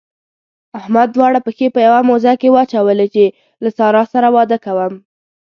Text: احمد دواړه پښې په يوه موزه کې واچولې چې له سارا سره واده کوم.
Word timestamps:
احمد 0.79 1.07
دواړه 1.15 1.39
پښې 1.45 1.67
په 1.75 1.79
يوه 1.87 1.99
موزه 2.07 2.33
کې 2.41 2.49
واچولې 2.55 3.07
چې 3.15 3.25
له 3.63 3.69
سارا 3.77 4.03
سره 4.13 4.27
واده 4.35 4.57
کوم. 4.65 4.93